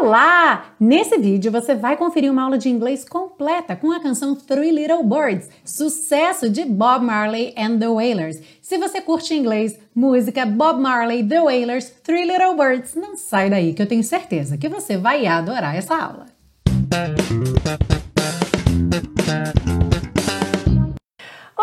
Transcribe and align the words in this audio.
Olá! 0.00 0.76
Nesse 0.78 1.18
vídeo 1.18 1.50
você 1.50 1.74
vai 1.74 1.96
conferir 1.96 2.30
uma 2.30 2.44
aula 2.44 2.56
de 2.56 2.68
inglês 2.68 3.04
completa 3.04 3.74
com 3.74 3.90
a 3.90 3.98
canção 3.98 4.32
Three 4.36 4.70
Little 4.70 5.02
Birds, 5.02 5.50
sucesso 5.64 6.48
de 6.48 6.64
Bob 6.64 7.04
Marley 7.04 7.52
and 7.56 7.78
the 7.80 7.88
Wailers. 7.88 8.40
Se 8.62 8.78
você 8.78 9.00
curte 9.00 9.34
inglês, 9.34 9.76
música, 9.92 10.46
Bob 10.46 10.80
Marley, 10.80 11.26
The 11.26 11.40
Wailers, 11.40 11.90
Three 12.04 12.24
Little 12.24 12.54
Birds, 12.54 12.94
não 12.94 13.16
sai 13.16 13.50
daí 13.50 13.74
que 13.74 13.82
eu 13.82 13.88
tenho 13.88 14.04
certeza 14.04 14.56
que 14.56 14.68
você 14.68 14.96
vai 14.96 15.26
adorar 15.26 15.74
essa 15.74 15.96
aula. 15.96 16.26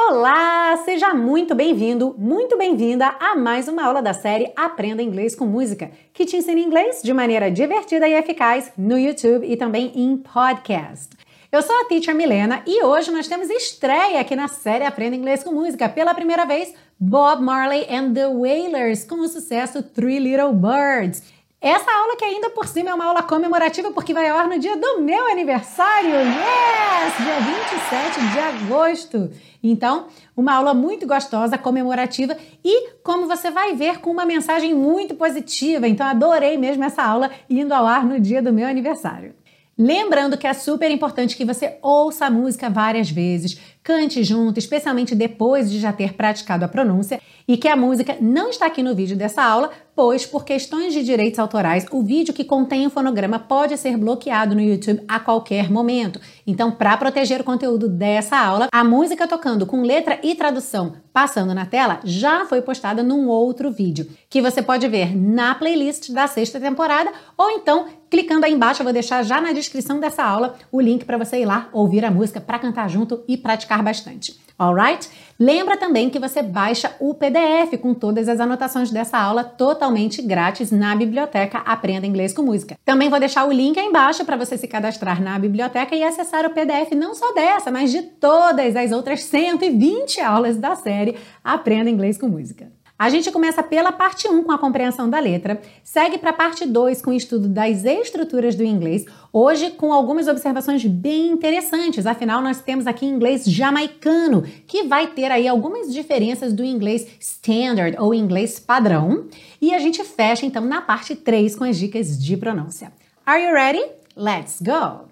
Olá, 0.07 0.77
seja 0.85 1.15
muito 1.15 1.55
bem-vindo, 1.55 2.13
muito 2.15 2.55
bem-vinda 2.55 3.07
a 3.19 3.35
mais 3.35 3.67
uma 3.67 3.83
aula 3.83 4.03
da 4.03 4.13
série 4.13 4.53
Aprenda 4.55 5.01
Inglês 5.01 5.33
com 5.33 5.47
Música, 5.47 5.89
que 6.13 6.27
te 6.27 6.37
ensina 6.37 6.59
inglês 6.59 7.01
de 7.01 7.11
maneira 7.11 7.49
divertida 7.49 8.07
e 8.07 8.13
eficaz 8.13 8.71
no 8.77 8.99
YouTube 8.99 9.51
e 9.51 9.57
também 9.57 9.91
em 9.95 10.15
podcast. 10.15 11.09
Eu 11.51 11.59
sou 11.63 11.75
a 11.81 11.85
Teacher 11.85 12.13
Milena 12.13 12.61
e 12.67 12.83
hoje 12.83 13.09
nós 13.09 13.27
temos 13.27 13.49
estreia 13.49 14.21
aqui 14.21 14.35
na 14.35 14.47
série 14.47 14.85
Aprenda 14.85 15.15
Inglês 15.15 15.43
com 15.43 15.51
Música. 15.51 15.89
Pela 15.89 16.13
primeira 16.13 16.45
vez, 16.45 16.71
Bob 16.99 17.41
Marley 17.41 17.87
and 17.89 18.13
the 18.13 18.27
Wailers 18.27 19.05
com 19.05 19.21
o 19.21 19.27
sucesso 19.27 19.81
Three 19.81 20.19
Little 20.19 20.53
Birds. 20.53 21.23
Essa 21.65 21.91
aula 21.91 22.15
que 22.15 22.23
ainda 22.23 22.51
por 22.51 22.67
cima 22.67 22.91
é 22.91 22.93
uma 22.93 23.05
aula 23.05 23.23
comemorativa 23.23 23.91
porque 23.91 24.13
vai 24.13 24.29
ao 24.29 24.37
ar 24.37 24.47
no 24.47 24.59
dia 24.59 24.77
do 24.77 25.01
meu 25.01 25.25
aniversário. 25.25 26.11
Yes! 26.11 27.17
Dia 27.17 27.39
27 27.39 28.31
de 28.31 28.39
agosto. 28.39 29.31
Então, 29.63 30.05
uma 30.37 30.53
aula 30.53 30.75
muito 30.75 31.07
gostosa, 31.07 31.57
comemorativa 31.57 32.37
e, 32.63 32.91
como 33.03 33.25
você 33.25 33.49
vai 33.49 33.73
ver, 33.73 33.97
com 33.97 34.11
uma 34.11 34.27
mensagem 34.27 34.75
muito 34.75 35.15
positiva. 35.15 35.87
Então, 35.87 36.05
adorei 36.05 36.55
mesmo 36.55 36.83
essa 36.83 37.01
aula 37.01 37.31
indo 37.49 37.73
ao 37.73 37.87
ar 37.87 38.05
no 38.05 38.19
dia 38.19 38.43
do 38.43 38.53
meu 38.53 38.67
aniversário. 38.67 39.33
Lembrando 39.75 40.37
que 40.37 40.45
é 40.45 40.53
super 40.53 40.89
importante 40.91 41.35
que 41.35 41.43
você 41.43 41.79
ouça 41.81 42.27
a 42.27 42.31
música 42.31 42.69
várias 42.69 43.09
vezes, 43.09 43.59
cante 43.83 44.23
junto, 44.23 44.57
especialmente 44.57 45.13
depois 45.13 45.69
de 45.69 45.79
já 45.79 45.91
ter 45.91 46.13
praticado 46.13 46.63
a 46.63 46.67
pronúncia, 46.67 47.19
e 47.47 47.57
que 47.57 47.67
a 47.67 47.75
música 47.75 48.17
não 48.19 48.49
está 48.49 48.65
aqui 48.65 48.81
no 48.81 48.95
vídeo 48.95 49.15
dessa 49.15 49.43
aula, 49.43 49.71
pois, 49.95 50.25
por 50.25 50.43
questões 50.43 50.93
de 50.93 51.03
direitos 51.03 51.39
autorais, 51.39 51.85
o 51.91 52.03
vídeo 52.03 52.33
que 52.33 52.43
contém 52.43 52.85
o 52.85 52.89
fonograma 52.89 53.39
pode 53.39 53.77
ser 53.77 53.97
bloqueado 53.97 54.55
no 54.55 54.61
YouTube 54.61 55.03
a 55.07 55.19
qualquer 55.19 55.71
momento. 55.71 56.19
Então, 56.45 56.71
para 56.71 56.97
proteger 56.97 57.41
o 57.41 57.45
conteúdo 57.45 57.87
dessa 57.87 58.37
aula, 58.37 58.67
a 58.71 58.83
música 58.83 59.27
tocando 59.27 59.65
com 59.65 59.81
letra 59.81 60.19
e 60.21 60.35
tradução 60.35 60.93
passando 61.13 61.53
na 61.53 61.65
tela 61.65 62.01
já 62.03 62.45
foi 62.45 62.61
postada 62.61 63.01
num 63.01 63.29
outro 63.29 63.71
vídeo, 63.71 64.05
que 64.29 64.41
você 64.41 64.61
pode 64.61 64.85
ver 64.89 65.15
na 65.15 65.55
playlist 65.55 66.11
da 66.11 66.27
sexta 66.27 66.59
temporada, 66.59 67.09
ou 67.37 67.51
então 67.51 67.85
clicando 68.09 68.45
aí 68.45 68.51
embaixo, 68.51 68.81
eu 68.81 68.83
vou 68.83 68.93
deixar 68.93 69.23
já 69.23 69.39
na 69.39 69.53
descrição 69.53 69.99
dessa 69.99 70.23
aula 70.23 70.55
o 70.71 70.81
link 70.81 71.05
para 71.05 71.17
você 71.17 71.39
ir 71.39 71.45
lá 71.45 71.69
ouvir 71.71 72.03
a 72.03 72.11
música 72.11 72.41
para 72.41 72.59
cantar 72.59 72.89
junto 72.89 73.23
e 73.27 73.37
praticar 73.37 73.81
bastante. 73.81 74.37
Alright? 74.57 75.09
Lembra 75.37 75.75
também 75.75 76.09
que 76.09 76.17
você 76.17 76.41
baixa 76.41 76.95
o 76.99 77.13
PDF 77.13 77.34
com 77.81 77.93
todas 77.93 78.29
as 78.29 78.39
anotações 78.39 78.91
dessa 78.91 79.17
aula 79.17 79.43
totalmente 79.43 80.21
grátis 80.21 80.71
na 80.71 80.95
biblioteca 80.95 81.59
Aprenda 81.59 82.07
Inglês 82.07 82.33
com 82.33 82.41
Música. 82.41 82.77
Também 82.85 83.09
vou 83.09 83.19
deixar 83.19 83.45
o 83.45 83.51
link 83.51 83.79
aí 83.79 83.85
embaixo 83.85 84.23
para 84.23 84.37
você 84.37 84.57
se 84.57 84.67
cadastrar 84.67 85.21
na 85.21 85.37
biblioteca 85.37 85.95
e 85.95 86.03
acessar 86.03 86.45
o 86.45 86.51
PDF 86.51 86.91
não 86.95 87.13
só 87.13 87.33
dessa, 87.33 87.71
mas 87.71 87.91
de 87.91 88.01
todas 88.01 88.75
as 88.75 88.91
outras 88.91 89.23
120 89.23 90.21
aulas 90.21 90.57
da 90.57 90.75
série 90.75 91.17
Aprenda 91.43 91.89
Inglês 91.89 92.17
com 92.17 92.27
Música. 92.27 92.71
A 92.97 93.09
gente 93.09 93.29
começa 93.29 93.61
pela 93.61 93.91
parte 93.91 94.25
1 94.25 94.43
com 94.43 94.53
a 94.53 94.57
compreensão 94.57 95.09
da 95.09 95.19
letra, 95.19 95.61
segue 95.83 96.17
para 96.17 96.29
a 96.29 96.33
parte 96.33 96.65
2 96.65 97.01
com 97.01 97.11
o 97.11 97.13
estudo 97.13 97.49
das 97.49 97.83
estruturas 97.83 98.55
do 98.55 98.63
inglês, 98.63 99.03
hoje 99.33 99.71
com 99.71 99.91
algumas 99.91 100.29
observações 100.29 100.85
bem 100.85 101.27
interessantes, 101.27 102.05
afinal 102.05 102.41
nós 102.41 102.61
temos 102.61 102.87
aqui 102.87 103.05
inglês 103.05 103.43
jamaicano, 103.43 104.43
que 104.65 104.83
vai 104.83 105.07
ter 105.07 105.29
aí 105.29 105.45
algumas 105.45 105.93
diferenças 105.93 106.53
do 106.53 106.63
inglês 106.63 107.05
standard 107.19 107.97
ou 107.99 108.13
inglês 108.13 108.59
padrão, 108.59 109.27
e 109.61 109.73
a 109.75 109.79
gente 109.79 110.01
fecha 110.05 110.45
então 110.45 110.63
na 110.63 110.79
parte 110.81 111.17
3 111.17 111.53
com 111.53 111.65
as 111.65 111.77
dicas 111.77 112.17
de 112.17 112.37
pronúncia. 112.37 112.93
Are 113.25 113.43
you 113.43 113.51
ready? 113.51 113.83
Let's 114.15 114.61
go! 114.61 115.09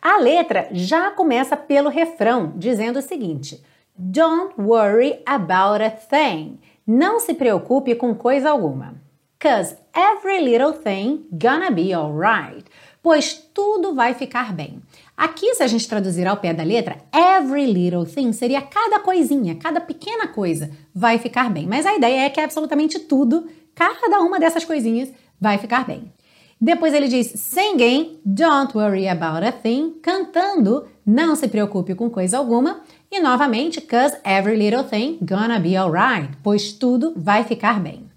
A 0.00 0.18
letra 0.20 0.68
já 0.70 1.10
começa 1.10 1.56
pelo 1.56 1.88
refrão, 1.88 2.52
dizendo 2.54 3.00
o 3.00 3.02
seguinte: 3.02 3.60
Don't 3.98 4.54
worry 4.60 5.18
about 5.26 5.82
a 5.82 5.90
thing. 5.90 6.60
Não 6.86 7.18
se 7.18 7.34
preocupe 7.34 7.96
com 7.96 8.14
coisa 8.14 8.50
alguma. 8.50 8.94
Cause 9.40 9.76
every 9.92 10.40
little 10.40 10.72
thing 10.72 11.26
gonna 11.32 11.68
be 11.68 11.92
alright. 11.92 12.64
Pois 13.02 13.34
tudo 13.34 13.92
vai 13.92 14.14
ficar 14.14 14.52
bem. 14.52 14.80
Aqui, 15.16 15.52
se 15.56 15.64
a 15.64 15.66
gente 15.66 15.88
traduzir 15.88 16.28
ao 16.28 16.36
pé 16.36 16.54
da 16.54 16.62
letra, 16.62 16.98
every 17.12 17.66
little 17.66 18.06
thing 18.06 18.32
seria 18.32 18.62
cada 18.62 19.00
coisinha, 19.00 19.56
cada 19.56 19.80
pequena 19.80 20.28
coisa 20.28 20.70
vai 20.94 21.18
ficar 21.18 21.50
bem. 21.50 21.66
Mas 21.66 21.84
a 21.86 21.96
ideia 21.96 22.26
é 22.26 22.30
que 22.30 22.40
absolutamente 22.40 23.00
tudo, 23.00 23.48
cada 23.74 24.20
uma 24.20 24.38
dessas 24.38 24.64
coisinhas 24.64 25.12
vai 25.40 25.58
ficar 25.58 25.84
bem. 25.84 26.12
Depois 26.60 26.94
ele 26.94 27.08
diz 27.08 27.32
singing, 27.36 28.18
don't 28.24 28.74
worry 28.74 29.06
about 29.06 29.44
a 29.44 29.52
thing, 29.52 30.00
cantando, 30.02 30.88
não 31.04 31.36
se 31.36 31.48
preocupe 31.48 31.94
com 31.94 32.08
coisa 32.08 32.38
alguma. 32.38 32.82
E 33.10 33.20
novamente, 33.20 33.80
cause 33.80 34.16
every 34.24 34.56
little 34.56 34.82
thing 34.82 35.18
gonna 35.20 35.60
be 35.60 35.76
alright, 35.76 36.30
pois 36.42 36.72
tudo 36.72 37.12
vai 37.16 37.44
ficar 37.44 37.78
bem. 37.78 38.10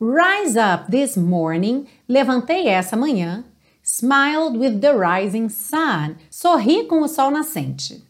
Rise 0.00 0.58
up 0.58 0.90
this 0.90 1.16
morning, 1.16 1.86
levantei 2.08 2.66
essa 2.66 2.96
manhã. 2.96 3.44
Smiled 3.84 4.56
with 4.56 4.80
the 4.80 4.92
rising 4.92 5.48
sun, 5.48 6.16
sorri 6.30 6.84
com 6.88 7.02
o 7.02 7.08
sol 7.08 7.30
nascente. 7.30 8.02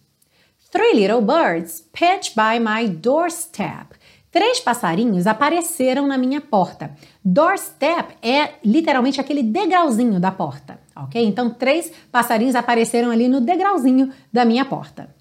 Three 0.70 0.94
little 0.94 1.20
birds 1.20 1.82
pitched 1.92 2.34
by 2.34 2.58
my 2.58 2.86
doorstep. 2.86 3.94
Três 4.32 4.58
passarinhos 4.58 5.26
apareceram 5.26 6.08
na 6.08 6.18
minha 6.18 6.40
porta. 6.40 6.96
Doorstep 7.24 8.16
é 8.20 8.54
literalmente 8.64 9.20
aquele 9.20 9.42
degrauzinho 9.42 10.18
da 10.18 10.32
porta 10.32 10.82
ok? 10.96 11.24
Então, 11.24 11.50
três 11.50 11.92
passarinhos 12.10 12.54
apareceram 12.54 13.10
ali 13.10 13.28
no 13.28 13.40
degrauzinho 13.40 14.12
da 14.32 14.44
minha 14.44 14.64
porta. 14.64 15.14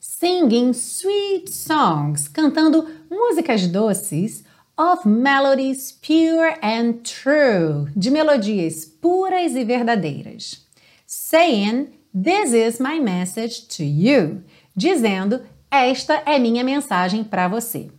Singing 0.00 0.72
sweet 0.72 1.50
songs, 1.50 2.28
cantando 2.28 2.88
músicas 3.10 3.66
doces 3.66 4.44
of 4.76 5.06
melodies 5.08 5.92
pure 5.92 6.54
and 6.62 7.02
true, 7.02 7.90
de 7.96 8.10
melodias 8.10 8.84
puras 8.84 9.54
e 9.54 9.64
verdadeiras. 9.64 10.66
Saying, 11.06 11.90
This 12.14 12.52
is 12.52 12.80
my 12.80 13.00
message 13.00 13.68
to 13.76 13.84
you, 13.84 14.42
dizendo, 14.74 15.42
esta 15.70 16.22
é 16.26 16.38
minha 16.38 16.64
mensagem 16.64 17.24
para 17.24 17.48
você. 17.48 17.90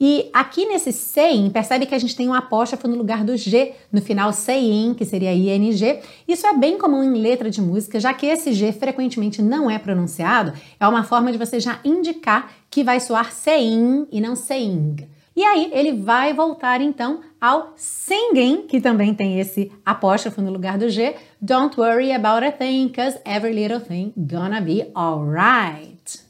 E 0.00 0.30
aqui 0.32 0.64
nesse 0.64 0.92
saying, 0.92 1.50
percebe 1.50 1.84
que 1.84 1.94
a 1.94 1.98
gente 1.98 2.14
tem 2.14 2.28
um 2.28 2.34
apóstrofo 2.34 2.86
no 2.86 2.96
lugar 2.96 3.24
do 3.24 3.36
G, 3.36 3.74
no 3.92 4.00
final 4.00 4.32
saying, 4.32 4.94
que 4.94 5.04
seria 5.04 5.34
ING. 5.34 5.98
Isso 6.26 6.46
é 6.46 6.56
bem 6.56 6.78
comum 6.78 7.02
em 7.02 7.20
letra 7.20 7.50
de 7.50 7.60
música, 7.60 7.98
já 7.98 8.14
que 8.14 8.26
esse 8.26 8.52
G 8.52 8.70
frequentemente 8.70 9.42
não 9.42 9.68
é 9.68 9.76
pronunciado, 9.76 10.52
é 10.78 10.86
uma 10.86 11.02
forma 11.02 11.32
de 11.32 11.38
você 11.38 11.58
já 11.58 11.80
indicar 11.84 12.52
que 12.70 12.84
vai 12.84 13.00
soar 13.00 13.32
saying 13.32 14.06
e 14.12 14.20
não 14.20 14.36
saying. 14.36 15.08
E 15.34 15.42
aí 15.42 15.70
ele 15.72 15.92
vai 15.92 16.32
voltar 16.32 16.80
então 16.80 17.20
ao 17.40 17.72
singing, 17.76 18.68
que 18.68 18.80
também 18.80 19.14
tem 19.14 19.40
esse 19.40 19.72
apóstrofo 19.84 20.40
no 20.40 20.50
lugar 20.50 20.78
do 20.78 20.88
G. 20.88 21.16
Don't 21.40 21.78
worry 21.78 22.12
about 22.12 22.44
a 22.44 22.52
thing, 22.52 22.88
cause 22.88 23.18
every 23.24 23.52
little 23.52 23.80
thing 23.80 24.12
gonna 24.16 24.60
be 24.60 24.84
alright. 24.96 26.27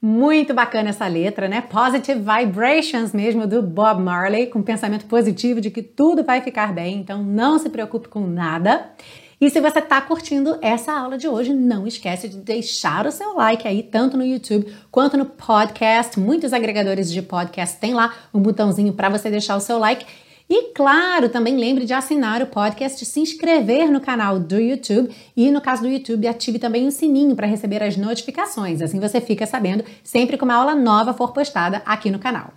Muito 0.00 0.54
bacana 0.54 0.90
essa 0.90 1.06
letra, 1.08 1.48
né? 1.48 1.60
Positive 1.60 2.20
Vibrations 2.20 3.12
mesmo 3.12 3.48
do 3.48 3.60
Bob 3.60 4.00
Marley, 4.00 4.46
com 4.46 4.62
pensamento 4.62 5.06
positivo 5.06 5.60
de 5.60 5.70
que 5.70 5.82
tudo 5.82 6.22
vai 6.22 6.40
ficar 6.40 6.72
bem, 6.72 7.00
então 7.00 7.22
não 7.22 7.58
se 7.58 7.68
preocupe 7.68 8.08
com 8.08 8.20
nada. 8.20 8.92
E 9.40 9.50
se 9.50 9.60
você 9.60 9.78
está 9.78 10.00
curtindo 10.00 10.58
essa 10.60 10.92
aula 10.92 11.16
de 11.16 11.28
hoje, 11.28 11.52
não 11.52 11.86
esquece 11.86 12.28
de 12.28 12.38
deixar 12.38 13.06
o 13.06 13.12
seu 13.12 13.34
like 13.34 13.66
aí, 13.66 13.84
tanto 13.84 14.16
no 14.16 14.24
YouTube 14.24 14.72
quanto 14.90 15.16
no 15.16 15.24
podcast. 15.24 16.18
Muitos 16.18 16.52
agregadores 16.52 17.10
de 17.10 17.22
podcast 17.22 17.78
têm 17.78 17.94
lá 17.94 18.14
um 18.34 18.40
botãozinho 18.40 18.92
para 18.92 19.08
você 19.08 19.30
deixar 19.30 19.56
o 19.56 19.60
seu 19.60 19.78
like. 19.78 20.04
E 20.50 20.72
claro, 20.72 21.28
também 21.28 21.56
lembre 21.56 21.84
de 21.84 21.92
assinar 21.92 22.40
o 22.40 22.46
podcast, 22.46 23.04
se 23.04 23.20
inscrever 23.20 23.90
no 23.90 24.00
canal 24.00 24.38
do 24.38 24.58
YouTube 24.58 25.14
e 25.36 25.50
no 25.50 25.60
caso 25.60 25.82
do 25.82 25.88
YouTube, 25.88 26.26
ative 26.26 26.58
também 26.58 26.86
o 26.86 26.90
sininho 26.90 27.36
para 27.36 27.46
receber 27.46 27.82
as 27.82 27.96
notificações. 27.96 28.80
Assim 28.80 28.98
você 28.98 29.20
fica 29.20 29.44
sabendo 29.44 29.84
sempre 30.02 30.38
que 30.38 30.44
uma 30.44 30.54
aula 30.54 30.74
nova 30.74 31.12
for 31.12 31.32
postada 31.32 31.82
aqui 31.84 32.10
no 32.10 32.18
canal. 32.18 32.52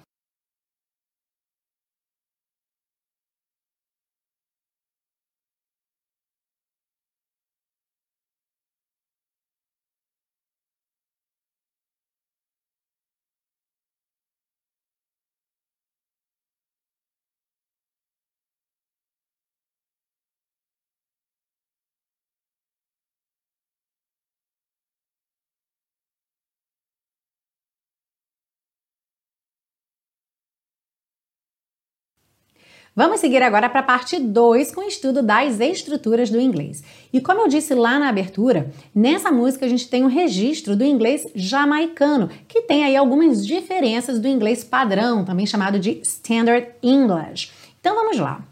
Vamos 32.94 33.22
seguir 33.22 33.42
agora 33.42 33.70
para 33.70 33.80
a 33.80 33.84
parte 33.84 34.20
2 34.20 34.76
com 34.76 34.82
o 34.82 34.88
estudo 34.88 35.24
das 35.24 35.62
estruturas 35.62 36.30
do 36.30 36.42
inglês. 36.42 36.84
E 37.14 37.22
como 37.22 37.40
eu 37.40 37.48
disse 37.48 37.74
lá 37.74 37.98
na 37.98 38.10
abertura, 38.10 38.70
nessa 38.94 39.32
música 39.32 39.66
a 39.66 39.70
gente 39.70 39.88
tem 39.88 40.04
um 40.04 40.10
registro 40.10 40.76
do 40.76 40.84
inglês 40.84 41.26
jamaicano, 41.34 42.30
que 42.50 42.64
tem 42.64 42.84
aí 42.84 42.98
algumas 42.98 43.48
diferenças 43.48 44.20
do 44.20 44.28
inglês 44.28 44.66
padrão, 44.66 45.24
também 45.24 45.46
chamado 45.46 45.80
de 45.80 46.02
Standard 46.02 46.68
English. 46.84 47.50
Então 47.80 47.96
vamos 47.96 48.20
lá. 48.20 48.44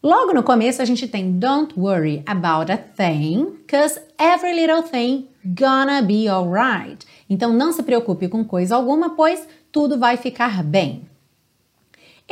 Logo 0.00 0.32
no 0.32 0.44
começo 0.44 0.80
a 0.80 0.84
gente 0.84 1.08
tem 1.08 1.32
Don't 1.32 1.74
worry 1.76 2.22
about 2.26 2.70
a 2.70 2.76
thing, 2.76 3.58
cause 3.68 4.00
every 4.16 4.54
little 4.54 4.84
thing 4.84 5.26
gonna 5.44 6.00
be 6.00 6.28
alright. 6.28 7.04
Então 7.28 7.52
não 7.52 7.72
se 7.72 7.82
preocupe 7.82 8.28
com 8.28 8.44
coisa 8.44 8.76
alguma, 8.76 9.16
pois 9.16 9.48
tudo 9.72 9.98
vai 9.98 10.16
ficar 10.16 10.62
bem. 10.62 11.09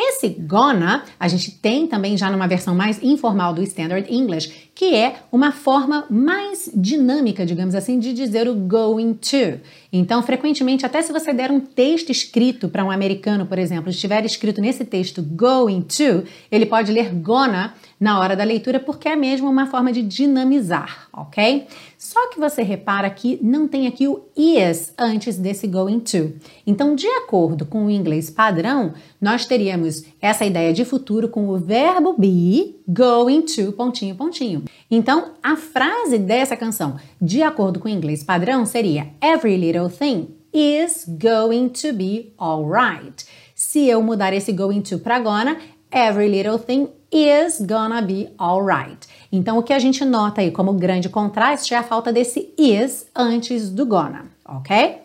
Esse 0.00 0.28
gonna 0.28 1.02
a 1.18 1.26
gente 1.26 1.50
tem 1.50 1.88
também 1.88 2.16
já 2.16 2.30
numa 2.30 2.46
versão 2.46 2.72
mais 2.72 3.02
informal 3.02 3.52
do 3.52 3.60
Standard 3.64 4.06
English, 4.08 4.67
que 4.78 4.94
é 4.94 5.16
uma 5.32 5.50
forma 5.50 6.06
mais 6.08 6.70
dinâmica, 6.72 7.44
digamos 7.44 7.74
assim, 7.74 7.98
de 7.98 8.12
dizer 8.12 8.48
o 8.48 8.54
going 8.54 9.12
to. 9.14 9.58
Então, 9.92 10.22
frequentemente, 10.22 10.86
até 10.86 11.02
se 11.02 11.12
você 11.12 11.32
der 11.32 11.50
um 11.50 11.58
texto 11.58 12.10
escrito 12.10 12.68
para 12.68 12.84
um 12.84 12.90
americano, 12.90 13.44
por 13.44 13.58
exemplo, 13.58 13.90
estiver 13.90 14.24
escrito 14.24 14.60
nesse 14.60 14.84
texto 14.84 15.20
going 15.20 15.80
to, 15.80 16.22
ele 16.48 16.64
pode 16.64 16.92
ler 16.92 17.12
gonna 17.12 17.74
na 17.98 18.20
hora 18.20 18.36
da 18.36 18.44
leitura, 18.44 18.78
porque 18.78 19.08
é 19.08 19.16
mesmo 19.16 19.50
uma 19.50 19.66
forma 19.66 19.90
de 19.90 20.02
dinamizar, 20.02 21.08
ok? 21.12 21.66
Só 21.98 22.30
que 22.30 22.38
você 22.38 22.62
repara 22.62 23.10
que 23.10 23.40
não 23.42 23.66
tem 23.66 23.88
aqui 23.88 24.06
o 24.06 24.22
is 24.36 24.94
antes 24.96 25.36
desse 25.36 25.66
going 25.66 25.98
to. 25.98 26.32
Então, 26.64 26.94
de 26.94 27.08
acordo 27.08 27.66
com 27.66 27.86
o 27.86 27.90
inglês 27.90 28.30
padrão, 28.30 28.94
nós 29.20 29.44
teríamos 29.44 30.04
essa 30.20 30.44
ideia 30.44 30.72
de 30.72 30.84
futuro 30.84 31.28
com 31.28 31.48
o 31.48 31.58
verbo 31.58 32.14
be, 32.16 32.76
going 32.86 33.42
to, 33.42 33.72
pontinho, 33.72 34.14
pontinho. 34.14 34.62
Então, 34.90 35.34
a 35.42 35.56
frase 35.56 36.18
dessa 36.18 36.56
canção, 36.56 36.96
de 37.20 37.42
acordo 37.42 37.78
com 37.78 37.88
o 37.88 37.90
inglês 37.90 38.24
padrão, 38.24 38.64
seria 38.64 39.08
Every 39.22 39.56
little 39.56 39.90
thing 39.90 40.28
is 40.52 41.04
going 41.06 41.68
to 41.68 41.92
be 41.92 42.32
alright. 42.38 43.26
Se 43.54 43.86
eu 43.86 44.02
mudar 44.02 44.32
esse 44.32 44.52
going 44.52 44.80
to 44.82 44.98
para 44.98 45.18
gonna, 45.18 45.58
every 45.90 46.28
little 46.28 46.58
thing 46.58 46.88
is 47.12 47.60
gonna 47.60 48.00
be 48.02 48.28
alright. 48.38 49.06
Então, 49.30 49.58
o 49.58 49.62
que 49.62 49.72
a 49.72 49.78
gente 49.78 50.04
nota 50.04 50.40
aí 50.40 50.50
como 50.50 50.72
grande 50.74 51.08
contraste 51.08 51.74
é 51.74 51.76
a 51.76 51.82
falta 51.82 52.12
desse 52.12 52.52
is 52.56 53.08
antes 53.14 53.70
do 53.70 53.84
gonna, 53.86 54.26
ok? 54.46 55.02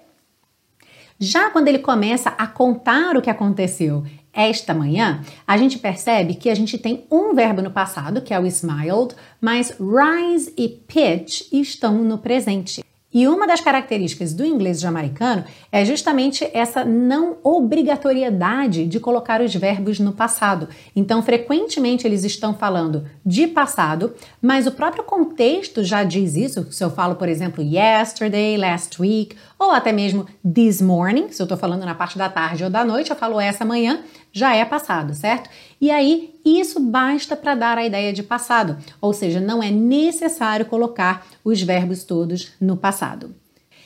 Já 1.19 1.49
quando 1.49 1.67
ele 1.67 1.79
começa 1.79 2.29
a 2.29 2.47
contar 2.47 3.15
o 3.15 3.21
que 3.21 3.29
aconteceu 3.29 4.03
esta 4.33 4.73
manhã, 4.73 5.21
a 5.47 5.57
gente 5.57 5.77
percebe 5.77 6.33
que 6.33 6.49
a 6.49 6.55
gente 6.55 6.77
tem 6.77 7.05
um 7.11 7.35
verbo 7.35 7.61
no 7.61 7.71
passado, 7.71 8.21
que 8.21 8.33
é 8.33 8.39
o 8.39 8.47
smiled, 8.47 9.15
mas 9.39 9.77
rise 9.79 10.53
e 10.57 10.67
pitch 10.67 11.51
estão 11.51 11.99
no 11.99 12.17
presente. 12.17 12.83
E 13.13 13.27
uma 13.27 13.45
das 13.45 13.61
características 13.61 14.33
do 14.33 14.43
inglês 14.43 14.81
jamaicano 14.81 15.43
é 15.71 15.85
justamente 15.85 16.49
essa 16.51 16.83
não 16.83 17.37
obrigatoriedade 17.43 18.87
de 18.87 18.99
colocar 18.99 19.39
os 19.39 19.53
verbos 19.53 19.99
no 19.99 20.13
passado. 20.13 20.67
Então, 20.95 21.21
frequentemente 21.21 22.07
eles 22.07 22.23
estão 22.23 22.55
falando 22.55 23.05
de 23.23 23.45
passado, 23.45 24.15
mas 24.41 24.65
o 24.65 24.71
próprio 24.71 25.03
contexto 25.03 25.83
já 25.83 26.03
diz 26.03 26.35
isso. 26.35 26.65
Se 26.71 26.83
eu 26.83 26.89
falo, 26.89 27.15
por 27.15 27.29
exemplo, 27.29 27.63
yesterday, 27.63 28.57
last 28.57 28.99
week, 28.99 29.35
ou 29.59 29.69
até 29.69 29.91
mesmo 29.91 30.25
this 30.43 30.81
morning, 30.81 31.27
se 31.29 31.39
eu 31.39 31.45
estou 31.45 31.57
falando 31.57 31.85
na 31.85 31.93
parte 31.93 32.17
da 32.17 32.29
tarde 32.29 32.63
ou 32.63 32.69
da 32.69 32.83
noite, 32.83 33.11
eu 33.11 33.15
falo 33.15 33.39
essa 33.39 33.63
manhã, 33.63 34.01
já 34.33 34.55
é 34.55 34.65
passado, 34.65 35.13
certo? 35.13 35.49
E 35.79 35.91
aí, 35.91 36.33
isso 36.43 36.79
basta 36.79 37.35
para 37.35 37.53
dar 37.53 37.77
a 37.77 37.85
ideia 37.85 38.11
de 38.11 38.23
passado, 38.23 38.75
ou 38.99 39.13
seja, 39.13 39.39
não 39.39 39.61
é 39.61 39.69
necessário 39.69 40.65
colocar 40.65 41.25
os 41.45 41.61
verbos 41.61 42.03
todos 42.03 42.51
no 42.59 42.75
passado. 42.75 43.35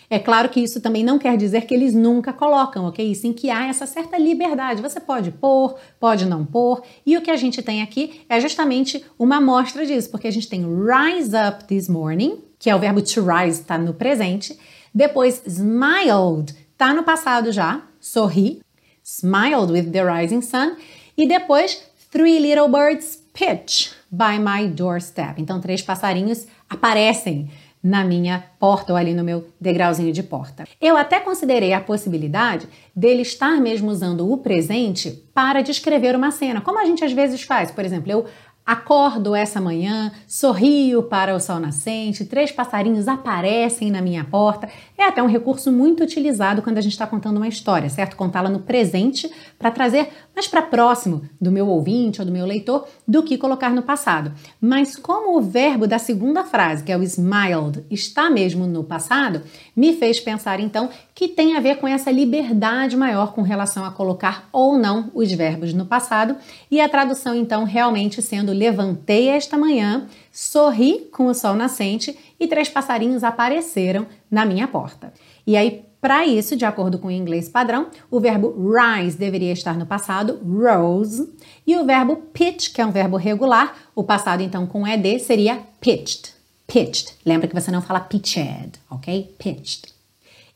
É 0.10 0.18
claro 0.18 0.48
que 0.48 0.62
isso 0.62 0.80
também 0.80 1.04
não 1.04 1.20
quer 1.20 1.36
dizer 1.36 1.66
que 1.66 1.74
eles 1.74 1.94
nunca 1.94 2.32
colocam, 2.32 2.86
ok? 2.86 3.14
Sim 3.14 3.34
que 3.34 3.50
há 3.50 3.68
essa 3.68 3.86
certa 3.86 4.18
liberdade. 4.18 4.82
Você 4.82 5.02
pode 5.02 5.32
pôr, 5.32 5.76
pode 6.00 6.26
não 6.26 6.46
pôr. 6.46 6.82
E 7.06 7.18
o 7.18 7.22
que 7.22 7.30
a 7.30 7.36
gente 7.36 7.62
tem 7.62 7.82
aqui 7.82 8.22
é 8.30 8.40
justamente 8.40 9.04
uma 9.20 9.38
amostra 9.38 9.86
disso, 9.86 10.10
porque 10.10 10.28
a 10.28 10.32
gente 10.32 10.48
tem 10.48 10.62
rise 10.62 11.36
up 11.36 11.66
this 11.66 11.90
morning, 11.90 12.42
que 12.58 12.70
é 12.70 12.76
o 12.76 12.80
verbo 12.80 13.02
to 13.02 13.22
rise, 13.22 13.60
está 13.60 13.78
no 13.78 13.94
presente. 13.94 14.58
Depois, 14.96 15.44
smiled, 15.46 16.56
está 16.72 16.94
no 16.94 17.04
passado 17.04 17.52
já, 17.52 17.82
sorri 18.00 18.62
smiled 19.08 19.72
with 19.72 19.94
the 19.94 20.04
rising 20.04 20.42
sun. 20.42 20.76
E 21.18 21.26
depois, 21.26 21.82
Three 22.12 22.40
Little 22.40 22.68
Birds 22.68 23.24
Pitch 23.34 23.92
by 24.12 24.38
my 24.38 24.68
doorstep. 24.68 25.42
Então, 25.42 25.62
três 25.62 25.82
passarinhos 25.82 26.46
aparecem 26.70 27.50
na 27.82 28.04
minha 28.04 28.44
porta 28.60 28.92
ou 28.92 28.98
ali 28.98 29.14
no 29.14 29.24
meu 29.24 29.48
degrauzinho 29.62 30.12
de 30.12 30.22
porta. 30.24 30.66
Eu 30.82 30.98
até 30.98 31.22
considerei 31.22 31.72
a 31.72 31.80
possibilidade 31.80 32.68
dele 32.94 33.22
estar 33.22 33.62
mesmo 33.62 33.90
usando 33.90 34.30
o 34.30 34.38
presente 34.38 35.24
para 35.34 35.62
descrever 35.62 36.16
uma 36.16 36.32
cena, 36.32 36.60
como 36.60 36.80
a 36.80 36.86
gente 36.86 37.06
às 37.06 37.14
vezes 37.14 37.44
faz. 37.44 37.72
Por 37.72 37.86
exemplo, 37.86 38.12
eu 38.12 38.26
Acordo 38.68 39.34
essa 39.34 39.62
manhã, 39.62 40.12
sorrio 40.28 41.02
para 41.04 41.34
o 41.34 41.40
sol 41.40 41.58
nascente, 41.58 42.26
três 42.26 42.52
passarinhos 42.52 43.08
aparecem 43.08 43.90
na 43.90 44.02
minha 44.02 44.26
porta. 44.26 44.68
É 44.98 45.06
até 45.06 45.24
um 45.24 45.26
recurso 45.26 45.72
muito 45.72 46.04
utilizado 46.04 46.62
quando 46.62 46.78
a 46.78 46.82
gente 46.82 46.92
está 46.92 47.08
contando 47.08 47.38
uma 47.38 47.48
história, 47.48 47.90
certo? 47.90 48.18
Contá-la 48.18 48.50
no 48.50 48.60
presente 48.60 49.32
para 49.58 49.72
trazer 49.72 50.10
mais 50.38 50.48
para 50.48 50.62
próximo 50.62 51.24
do 51.42 51.52
meu 51.52 51.68
ouvinte 51.68 52.22
ou 52.22 52.26
do 52.26 52.32
meu 52.32 52.46
leitor 52.46 52.88
do 53.08 53.24
que 53.24 53.40
colocar 53.40 53.72
no 53.72 53.82
passado. 53.82 54.32
Mas 54.62 54.96
como 54.96 55.36
o 55.36 55.42
verbo 55.42 55.88
da 55.88 55.98
segunda 55.98 56.44
frase, 56.44 56.84
que 56.84 56.92
é 56.92 56.98
o 56.98 57.02
smiled, 57.02 57.84
está 57.90 58.30
mesmo 58.30 58.68
no 58.68 58.84
passado, 58.84 59.42
me 59.76 59.94
fez 59.94 60.20
pensar 60.20 60.60
então 60.60 60.92
que 61.16 61.28
tem 61.28 61.58
a 61.58 61.60
ver 61.60 61.78
com 61.78 61.88
essa 61.88 62.12
liberdade 62.12 62.96
maior 62.96 63.34
com 63.34 63.42
relação 63.42 63.84
a 63.84 63.90
colocar 63.90 64.48
ou 64.52 64.78
não 64.78 65.10
os 65.16 65.32
verbos 65.32 65.74
no 65.74 65.88
passado 65.88 66.36
e 66.70 66.80
a 66.80 66.88
tradução 66.88 67.34
então 67.34 67.64
realmente 67.64 68.22
sendo 68.22 68.54
levantei 68.54 69.30
esta 69.30 69.58
manhã, 69.58 70.06
sorri 70.32 71.10
com 71.12 71.26
o 71.26 71.34
sol 71.34 71.56
nascente 71.56 72.16
e 72.40 72.48
três 72.48 72.70
passarinhos 72.70 73.24
apareceram 73.24 74.06
na 74.30 74.46
minha 74.46 74.68
porta. 74.68 75.12
E 75.48 75.58
aí, 75.58 75.87
para 76.00 76.26
isso, 76.26 76.56
de 76.56 76.64
acordo 76.64 77.00
com 77.00 77.08
o 77.08 77.12
inglês 77.12 77.50
padrão, 77.50 77.88
o 78.10 78.20
verbo 78.20 78.54
rise 78.72 79.18
deveria 79.18 79.52
estar 79.52 79.76
no 79.76 79.86
passado, 79.86 80.40
rose, 80.46 81.28
e 81.66 81.76
o 81.76 81.86
verbo 81.86 82.18
pitch, 82.34 82.72
que 82.72 82.82
é 82.82 82.86
um 82.86 82.92
verbo 82.92 83.18
regular, 83.18 83.76
o 83.96 84.04
passado 84.04 84.42
então 84.42 84.68
com 84.68 84.88
ed 84.88 85.20
seria 85.20 85.60
pitched. 85.82 86.34
Pitched. 86.68 87.16
Lembra 87.26 87.48
que 87.48 87.56
você 87.56 87.72
não 87.72 87.82
fala 87.82 88.00
pitched, 88.00 88.74
ok? 88.90 89.36
Pitched. 89.40 89.94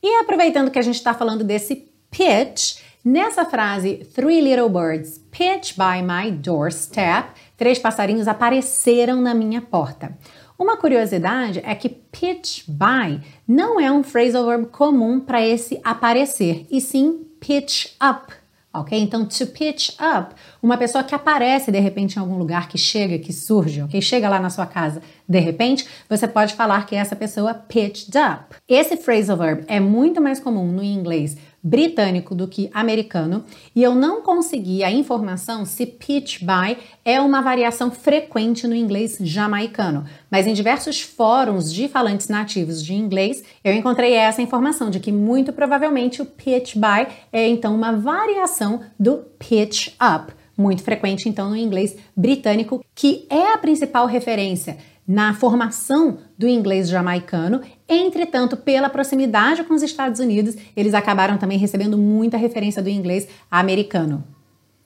E 0.03 0.19
aproveitando 0.19 0.69
que 0.69 0.79
a 0.79 0.83
gente 0.83 0.95
está 0.95 1.13
falando 1.13 1.43
desse 1.43 1.87
pitch, 2.11 2.77
nessa 3.03 3.45
frase 3.45 4.07
Three 4.13 4.41
little 4.41 4.69
birds 4.69 5.19
pitch 5.31 5.75
by 5.75 6.03
my 6.03 6.31
doorstep, 6.31 7.29
três 7.57 7.79
passarinhos 7.79 8.27
apareceram 8.27 9.21
na 9.21 9.33
minha 9.33 9.61
porta. 9.61 10.15
Uma 10.61 10.77
curiosidade 10.77 11.59
é 11.65 11.73
que 11.73 11.89
pitch 11.89 12.65
by 12.67 13.19
não 13.47 13.79
é 13.79 13.91
um 13.91 14.03
phrasal 14.03 14.45
verb 14.45 14.67
comum 14.67 15.19
para 15.19 15.43
esse 15.43 15.81
aparecer, 15.83 16.67
e 16.69 16.79
sim 16.79 17.25
pitch 17.39 17.87
up. 17.99 18.31
Ok? 18.71 18.95
Então, 18.97 19.25
to 19.25 19.47
pitch 19.47 19.95
up, 19.99 20.35
uma 20.61 20.77
pessoa 20.77 21.03
que 21.03 21.15
aparece 21.15 21.71
de 21.71 21.79
repente 21.79 22.15
em 22.15 22.19
algum 22.19 22.37
lugar, 22.37 22.69
que 22.69 22.77
chega, 22.77 23.17
que 23.17 23.33
surge, 23.33 23.81
ok? 23.81 23.99
Chega 24.03 24.29
lá 24.29 24.39
na 24.39 24.51
sua 24.51 24.67
casa 24.67 25.01
de 25.27 25.39
repente, 25.39 25.87
você 26.07 26.27
pode 26.27 26.53
falar 26.53 26.85
que 26.85 26.95
essa 26.95 27.15
pessoa 27.15 27.55
pitched 27.55 28.13
up. 28.15 28.55
Esse 28.69 28.95
phrasal 28.97 29.37
verb 29.37 29.63
é 29.67 29.79
muito 29.79 30.21
mais 30.21 30.39
comum 30.39 30.71
no 30.71 30.83
inglês 30.83 31.37
britânico 31.63 32.33
do 32.33 32.47
que 32.47 32.69
americano, 32.73 33.43
e 33.75 33.83
eu 33.83 33.93
não 33.93 34.21
consegui 34.21 34.83
a 34.83 34.91
informação 34.91 35.65
se 35.65 35.85
pitch 35.85 36.39
by 36.39 36.77
é 37.05 37.21
uma 37.21 37.41
variação 37.41 37.91
frequente 37.91 38.67
no 38.67 38.75
inglês 38.75 39.17
jamaicano, 39.19 40.05
mas 40.29 40.47
em 40.47 40.53
diversos 40.53 41.01
fóruns 41.01 41.71
de 41.73 41.87
falantes 41.87 42.27
nativos 42.27 42.83
de 42.83 42.93
inglês, 42.93 43.43
eu 43.63 43.73
encontrei 43.73 44.13
essa 44.13 44.41
informação 44.41 44.89
de 44.89 44.99
que 44.99 45.11
muito 45.11 45.53
provavelmente 45.53 46.21
o 46.21 46.25
pitch 46.25 46.75
by 46.75 47.07
é 47.31 47.47
então 47.47 47.75
uma 47.75 47.91
variação 47.91 48.81
do 48.99 49.17
pitch 49.37 49.89
up, 50.01 50.33
muito 50.57 50.83
frequente 50.83 51.27
então 51.27 51.49
no 51.49 51.55
inglês 51.55 51.95
britânico, 52.15 52.83
que 52.93 53.25
é 53.29 53.53
a 53.53 53.57
principal 53.57 54.05
referência 54.05 54.77
na 55.07 55.33
formação 55.33 56.19
do 56.37 56.47
inglês 56.47 56.89
jamaicano. 56.89 57.61
Entretanto, 57.87 58.55
pela 58.55 58.89
proximidade 58.89 59.63
com 59.63 59.73
os 59.73 59.83
Estados 59.83 60.19
Unidos, 60.19 60.55
eles 60.75 60.93
acabaram 60.93 61.37
também 61.37 61.57
recebendo 61.57 61.97
muita 61.97 62.37
referência 62.37 62.81
do 62.81 62.89
inglês 62.89 63.27
americano. 63.49 64.23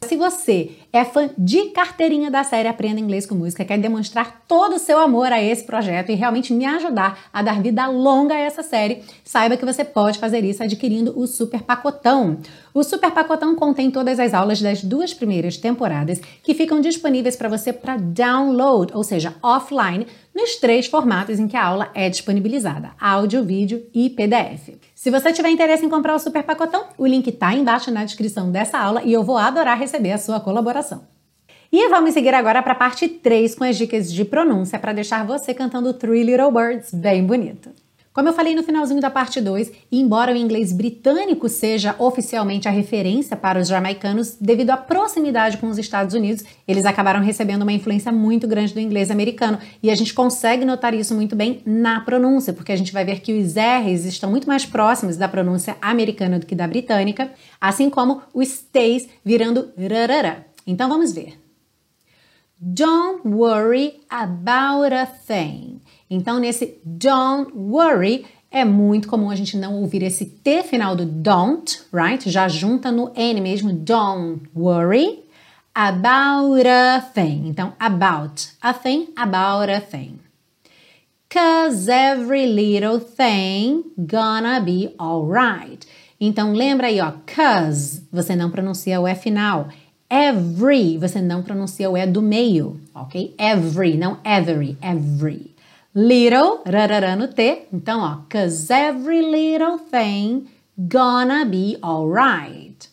Se 0.02 0.16
você 0.18 0.72
é 0.94 1.04
fã 1.04 1.30
de 1.36 1.72
carteirinha 1.72 2.30
da 2.30 2.44
série 2.44 2.68
Aprenda 2.68 3.00
Inglês 3.00 3.26
com 3.26 3.34
Música, 3.34 3.66
quer 3.66 3.80
demonstrar 3.80 4.44
todo 4.48 4.76
o 4.76 4.80
seu 4.80 5.00
amor 5.00 5.32
a 5.32 5.42
esse 5.42 5.64
projeto 5.64 6.12
e 6.12 6.16
realmente 6.16 6.54
me 6.54 6.64
ajudar 6.64 7.18
a 7.34 7.42
dar 7.42 7.60
vida 7.60 7.88
longa 7.88 8.36
a 8.36 8.40
essa 8.40 8.62
série, 8.62 9.02
saiba 9.24 9.58
que 9.58 9.66
você 9.66 9.84
pode 9.84 10.20
fazer 10.20 10.44
isso 10.44 10.62
adquirindo 10.62 11.18
o 11.20 11.26
Super 11.26 11.64
Pacotão. 11.64 12.38
O 12.72 12.84
Super 12.84 13.12
Pacotão 13.12 13.56
contém 13.56 13.90
todas 13.90 14.20
as 14.20 14.34
aulas 14.34 14.62
das 14.62 14.84
duas 14.84 15.14
primeiras 15.14 15.58
temporadas 15.58 16.22
que 16.44 16.54
ficam 16.54 16.80
disponíveis 16.80 17.36
para 17.36 17.50
você 17.50 17.74
para 17.74 17.98
download, 17.98 18.94
ou 18.94 19.04
seja, 19.04 19.34
offline, 19.42 20.06
nos 20.36 20.58
três 20.58 20.86
formatos 20.86 21.40
em 21.40 21.48
que 21.48 21.58
a 21.58 21.66
aula 21.66 21.90
é 21.96 22.10
disponibilizada: 22.10 22.92
áudio, 23.00 23.44
vídeo 23.44 23.88
e 23.94 24.10
PDF. 24.10 24.76
Se 25.06 25.12
você 25.12 25.32
tiver 25.32 25.50
interesse 25.50 25.86
em 25.86 25.90
comprar 25.90 26.16
o 26.16 26.20
super 26.20 26.42
pacotão, 26.42 26.86
o 26.98 27.06
link 27.06 27.28
está 27.28 27.54
embaixo 27.54 27.92
na 27.92 28.04
descrição 28.04 28.52
dessa 28.52 28.80
aula 28.80 29.04
e 29.04 29.14
eu 29.14 29.22
vou 29.24 29.38
adorar 29.38 29.78
receber 29.78 30.12
a 30.12 30.18
sua 30.18 30.40
colaboração. 30.40 31.04
E 31.72 31.88
vamos 31.90 32.12
seguir 32.12 32.34
agora 32.34 32.64
para 32.64 32.72
a 32.72 32.76
parte 32.76 33.08
3 33.08 33.54
com 33.54 33.64
as 33.64 33.78
dicas 33.78 34.12
de 34.12 34.26
pronúncia 34.26 34.80
para 34.80 34.94
deixar 34.94 35.24
você 35.24 35.54
cantando 35.54 35.94
Three 35.94 36.24
Little 36.24 36.50
Birds 36.50 36.92
bem 36.92 37.24
bonito. 37.24 37.70
Como 38.16 38.30
eu 38.30 38.34
falei 38.34 38.56
no 38.56 38.64
finalzinho 38.64 39.02
da 39.02 39.10
parte 39.10 39.42
2, 39.42 39.74
embora 39.92 40.32
o 40.32 40.38
inglês 40.38 40.72
britânico 40.72 41.50
seja 41.50 41.94
oficialmente 42.00 42.66
a 42.66 42.72
referência 42.72 43.36
para 43.36 43.60
os 43.60 43.68
jamaicanos, 43.68 44.38
devido 44.40 44.70
à 44.70 44.78
proximidade 44.78 45.58
com 45.58 45.68
os 45.68 45.78
Estados 45.78 46.16
Unidos, 46.16 46.42
eles 46.66 46.86
acabaram 46.86 47.20
recebendo 47.20 47.64
uma 47.64 47.74
influência 47.74 48.14
muito 48.14 48.48
grande 48.48 48.74
do 48.74 48.80
inglês 48.80 49.12
americano. 49.12 49.60
E 49.84 49.92
a 49.92 49.96
gente 49.96 50.14
consegue 50.14 50.64
notar 50.64 50.94
isso 50.94 51.14
muito 51.14 51.36
bem 51.36 51.62
na 51.66 52.00
pronúncia, 52.00 52.54
porque 52.54 52.72
a 52.72 52.78
gente 52.78 52.94
vai 52.94 53.04
ver 53.04 53.20
que 53.20 53.38
os 53.38 53.54
R's 53.54 54.06
estão 54.06 54.32
muito 54.32 54.48
mais 54.48 54.66
próximos 54.66 55.18
da 55.18 55.28
pronúncia 55.28 55.76
americana 55.82 56.40
do 56.40 56.46
que 56.46 56.56
da 56.56 56.70
britânica, 56.70 57.30
assim 57.60 57.90
como 57.90 58.22
os 58.34 58.64
T's 58.72 59.10
virando 59.26 59.74
rarara. 59.78 60.46
Então 60.66 60.88
vamos 60.88 61.12
ver. 61.12 61.38
Don't 62.62 63.28
worry 63.28 64.00
about 64.10 64.96
a 64.96 65.06
thing. 65.06 65.75
Então, 66.16 66.40
nesse 66.40 66.80
don't 66.86 67.52
worry, 67.54 68.26
é 68.50 68.64
muito 68.64 69.10
comum 69.10 69.30
a 69.30 69.36
gente 69.36 69.58
não 69.58 69.76
ouvir 69.76 70.02
esse 70.02 70.26
T 70.26 70.64
final 70.64 70.96
do 70.96 71.06
don't, 71.06 71.82
right? 71.92 72.30
Já 72.30 72.48
junta 72.48 72.90
no 72.90 73.12
N 73.14 73.42
mesmo, 73.42 73.74
don't 73.74 74.48
worry 74.56 75.26
about 75.74 76.66
a 76.66 77.02
thing. 77.02 77.50
Então, 77.50 77.74
about 77.78 78.48
a 78.62 78.74
thing, 78.74 79.10
about 79.18 79.70
a 79.70 79.82
thing. 79.82 80.20
Cause 81.30 81.90
every 81.90 82.48
little 82.48 83.00
thing 83.00 83.84
gonna 83.98 84.62
be 84.62 84.96
alright. 84.98 85.86
Então, 86.18 86.54
lembra 86.54 86.88
aí, 86.88 87.02
ó, 87.02 87.12
cause, 87.26 88.04
você 88.10 88.38
não 88.38 88.50
pronuncia 88.50 89.02
o 89.02 89.08
E 89.08 89.16
final. 89.16 89.68
Every, 90.10 90.98
você 90.98 91.22
não 91.22 91.44
pronuncia 91.44 91.90
o 91.90 91.98
E 91.98 92.08
do 92.08 92.22
meio, 92.22 92.80
ok? 92.94 93.36
Every, 93.38 93.98
não 93.98 94.18
every, 94.24 94.78
every. 94.82 95.55
Little, 95.98 96.62
rarará 96.66 97.16
no 97.16 97.30
T. 97.30 97.70
Então, 97.72 98.02
ó, 98.02 98.18
cause 98.30 98.70
every 98.70 99.22
little 99.22 99.78
thing 99.78 100.46
gonna 100.78 101.46
be 101.46 101.78
alright. 101.82 102.90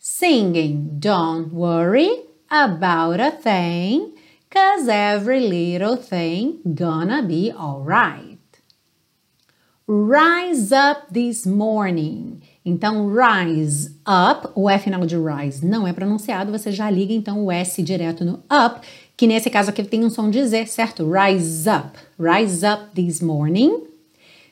Singing, 0.00 0.98
don't 0.98 1.52
worry 1.52 2.24
about 2.50 3.20
a 3.20 3.30
thing, 3.30 4.14
cause 4.50 4.88
every 4.88 5.46
little 5.46 5.96
thing 5.96 6.58
gonna 6.74 7.22
be 7.22 7.52
alright. 7.52 8.40
Rise 9.86 10.72
up 10.72 11.12
this 11.12 11.46
morning. 11.46 12.40
Então, 12.64 13.06
rise 13.06 13.96
up, 14.06 14.48
o 14.56 14.68
F 14.68 14.84
final 14.84 15.06
de 15.06 15.16
rise 15.16 15.64
não 15.64 15.86
é 15.86 15.92
pronunciado, 15.92 16.50
você 16.50 16.72
já 16.72 16.90
liga 16.90 17.12
então 17.12 17.44
o 17.44 17.52
S 17.52 17.80
direto 17.80 18.24
no 18.24 18.42
up, 18.50 18.80
que 19.16 19.26
nesse 19.26 19.50
caso 19.50 19.70
aqui 19.70 19.82
tem 19.84 20.04
um 20.04 20.10
som 20.10 20.30
de 20.30 20.44
Z, 20.46 20.66
certo? 20.66 21.08
Rise 21.10 21.68
up, 21.68 21.98
rise 22.18 22.64
up 22.66 22.94
this 22.94 23.20
morning. 23.20 23.84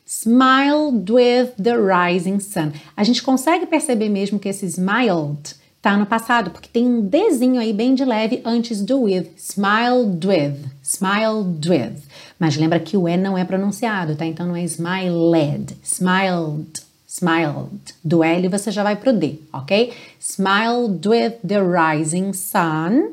Smiled 0.06 1.10
with 1.10 1.52
the 1.62 1.76
rising 1.76 2.38
sun. 2.38 2.72
A 2.96 3.02
gente 3.04 3.22
consegue 3.22 3.66
perceber 3.66 4.08
mesmo 4.08 4.38
que 4.38 4.48
esse 4.48 4.66
smiled 4.66 5.54
tá 5.80 5.96
no 5.96 6.06
passado, 6.06 6.50
porque 6.50 6.68
tem 6.68 6.86
um 6.86 7.08
Dzinho 7.08 7.60
aí 7.60 7.72
bem 7.72 7.94
de 7.94 8.04
leve 8.04 8.40
antes 8.44 8.82
do 8.82 9.02
with. 9.02 9.28
Smiled 9.36 10.26
with, 10.26 10.58
smiled 10.82 11.68
with. 11.68 12.02
Mas 12.38 12.56
lembra 12.56 12.78
que 12.78 12.96
o 12.96 13.08
E 13.08 13.16
não 13.16 13.36
é 13.36 13.44
pronunciado, 13.44 14.14
tá? 14.14 14.26
Então 14.26 14.46
não 14.46 14.56
é 14.56 14.64
smiled, 14.64 15.76
smiled 15.82 16.82
smiled. 17.12 17.94
Do 18.02 18.24
L 18.24 18.48
você 18.48 18.70
já 18.70 18.82
vai 18.82 18.96
pro 18.96 19.12
D, 19.12 19.40
ok? 19.52 19.92
Smiled 20.18 21.06
with 21.06 21.34
the 21.46 21.60
rising 21.60 22.32
sun. 22.32 23.12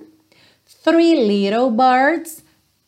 Three 0.84 1.16
little 1.16 1.72
birds 1.72 2.44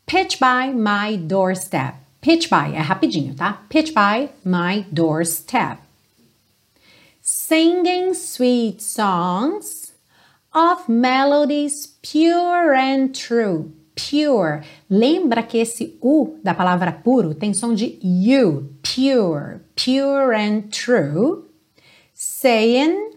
pitch 0.06 0.40
by 0.40 0.72
my 0.72 1.16
doorstep. 1.16 1.96
Pitch 2.22 2.50
by 2.50 2.72
é 2.72 2.82
rapidinho, 2.82 3.36
tá? 3.36 3.60
Pitch 3.70 3.94
by 3.94 4.30
my 4.44 4.86
doorstep. 4.92 5.80
Singing 7.22 8.14
sweet 8.14 8.82
songs 8.82 9.94
of 10.54 10.88
melodies 10.88 11.98
pure 12.02 12.74
and 12.74 13.14
true 13.14 13.72
pure. 13.96 14.64
Lembra 14.90 15.44
que 15.44 15.58
esse 15.58 15.98
U 16.02 16.40
da 16.44 16.54
palavra 16.54 16.92
puro 16.92 17.34
tem 17.34 17.54
som 17.54 17.74
de 17.74 18.00
U, 18.04 18.70
pure, 18.82 19.62
pure 19.76 20.34
and 20.34 20.70
true. 20.70 21.46
Saying, 22.14 23.11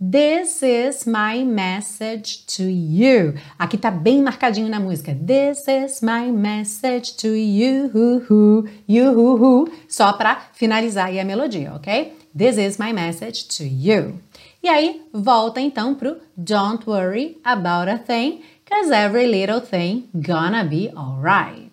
This 0.00 0.62
is 0.62 1.06
my 1.06 1.44
message 1.44 2.46
to 2.56 2.62
you. 2.62 3.34
Aqui 3.58 3.76
tá 3.76 3.90
bem 3.90 4.22
marcadinho 4.22 4.68
na 4.68 4.78
música. 4.78 5.12
This 5.12 5.66
is 5.66 6.00
my 6.02 6.30
message 6.30 7.16
to 7.16 7.28
you, 7.28 7.90
you, 8.86 9.68
só 9.88 10.12
para 10.12 10.40
finalizar 10.52 11.06
aí 11.06 11.18
a 11.18 11.24
melodia, 11.24 11.74
ok? 11.74 12.16
This 12.36 12.58
is 12.58 12.78
my 12.78 12.92
message 12.92 13.48
to 13.56 13.64
you. 13.64 14.20
E 14.62 14.68
aí, 14.68 15.02
volta 15.12 15.60
então 15.60 15.94
pro 15.96 16.16
Don't 16.36 16.86
worry 16.86 17.36
about 17.44 17.90
a 17.90 17.98
thing 17.98 18.42
Cause 18.70 18.90
every 18.90 19.26
little 19.26 19.60
thing 19.60 20.10
gonna 20.20 20.62
be 20.62 20.90
alright. 20.94 21.67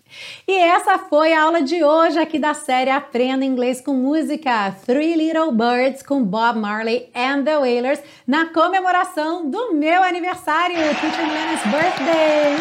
E 0.48 0.54
essa 0.54 0.98
foi 0.98 1.34
a 1.34 1.44
aula 1.44 1.62
de 1.62 1.84
hoje 1.84 2.20
aqui 2.20 2.38
da 2.38 2.54
série 2.54 2.90
Aprenda 2.90 3.44
Inglês 3.44 3.82
com 3.82 3.94
Música 3.94 4.72
Three 4.86 5.16
Little 5.16 5.52
Birds 5.52 6.04
com 6.04 6.24
Bob 6.24 6.60
Marley 6.60 7.10
and 7.16 7.44
the 7.44 7.58
Wailers 7.58 8.00
na 8.28 8.48
comemoração 8.48 9.50
do 9.50 9.74
meu 9.74 10.04
aniversário, 10.04 10.76
Teacher 10.76 11.26
Milena's 11.26 11.64
Birthday! 11.64 12.56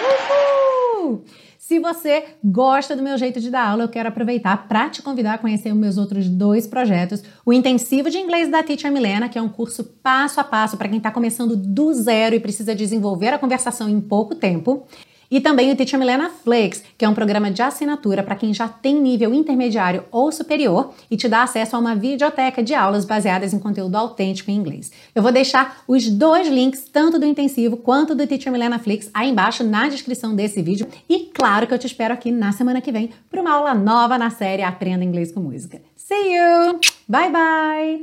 Uhul! 1.02 1.24
Se 1.66 1.78
você 1.78 2.24
gosta 2.44 2.94
do 2.94 3.02
meu 3.02 3.16
jeito 3.16 3.40
de 3.40 3.50
dar 3.50 3.68
aula, 3.68 3.84
eu 3.84 3.88
quero 3.88 4.10
aproveitar 4.10 4.68
para 4.68 4.90
te 4.90 5.00
convidar 5.00 5.32
a 5.32 5.38
conhecer 5.38 5.72
os 5.72 5.78
meus 5.78 5.96
outros 5.96 6.28
dois 6.28 6.66
projetos: 6.66 7.22
o 7.42 7.54
Intensivo 7.54 8.10
de 8.10 8.18
Inglês 8.18 8.50
da 8.50 8.62
Teacher 8.62 8.92
Milena, 8.92 9.30
que 9.30 9.38
é 9.38 9.42
um 9.42 9.48
curso 9.48 9.82
passo 10.02 10.38
a 10.38 10.44
passo 10.44 10.76
para 10.76 10.88
quem 10.88 10.98
está 10.98 11.10
começando 11.10 11.56
do 11.56 11.92
zero 11.94 12.34
e 12.34 12.40
precisa 12.40 12.74
desenvolver 12.74 13.28
a 13.28 13.38
conversação 13.38 13.88
em 13.88 13.98
pouco 13.98 14.34
tempo. 14.34 14.86
E 15.34 15.40
também 15.40 15.72
o 15.72 15.74
Teacher 15.74 15.98
Milena 15.98 16.30
Flakes, 16.30 16.84
que 16.96 17.04
é 17.04 17.08
um 17.08 17.12
programa 17.12 17.50
de 17.50 17.60
assinatura 17.60 18.22
para 18.22 18.36
quem 18.36 18.54
já 18.54 18.68
tem 18.68 19.00
nível 19.00 19.34
intermediário 19.34 20.04
ou 20.12 20.30
superior 20.30 20.94
e 21.10 21.16
te 21.16 21.28
dá 21.28 21.42
acesso 21.42 21.74
a 21.74 21.78
uma 21.80 21.96
videoteca 21.96 22.62
de 22.62 22.72
aulas 22.72 23.04
baseadas 23.04 23.52
em 23.52 23.58
conteúdo 23.58 23.96
autêntico 23.96 24.52
em 24.52 24.54
inglês. 24.54 24.92
Eu 25.12 25.24
vou 25.24 25.32
deixar 25.32 25.82
os 25.88 26.08
dois 26.08 26.46
links, 26.46 26.84
tanto 26.84 27.18
do 27.18 27.26
intensivo 27.26 27.76
quanto 27.76 28.14
do 28.14 28.24
Teacher 28.24 28.52
Milena 28.52 28.78
Flakes, 28.78 29.10
aí 29.12 29.28
embaixo 29.28 29.64
na 29.64 29.88
descrição 29.88 30.36
desse 30.36 30.62
vídeo. 30.62 30.86
E 31.08 31.28
claro 31.34 31.66
que 31.66 31.74
eu 31.74 31.78
te 31.80 31.88
espero 31.88 32.14
aqui 32.14 32.30
na 32.30 32.52
semana 32.52 32.80
que 32.80 32.92
vem 32.92 33.10
para 33.28 33.40
uma 33.40 33.54
aula 33.54 33.74
nova 33.74 34.16
na 34.16 34.30
série 34.30 34.62
Aprenda 34.62 35.02
Inglês 35.02 35.32
com 35.32 35.40
Música. 35.40 35.82
See 35.96 36.32
you! 36.32 36.78
Bye 37.08 37.32
bye! 37.32 38.00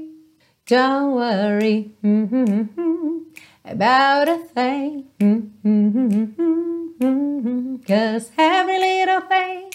Don't 0.68 1.16
worry 1.16 1.96
about 3.64 4.30
a 4.30 4.38
thing. 4.54 5.06
Mm-hmm. 7.02 7.78
Cause 7.78 8.30
every 8.38 8.78
little 8.78 9.22
thing 9.22 9.72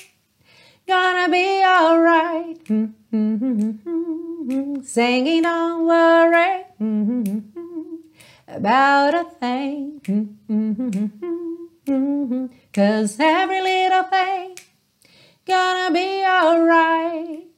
gonna 0.86 1.28
be 1.28 1.60
alright. 1.64 2.64
Mm-hmm. 3.12 4.82
Singing, 4.82 5.42
don't 5.42 5.86
worry 5.88 6.66
about 8.46 9.14
a 9.14 9.24
thing. 9.40 10.00
Cause 12.72 13.18
every 13.18 13.60
little 13.60 14.04
thing 14.04 14.56
gonna 15.44 15.92
be 15.92 16.24
alright. 16.24 17.55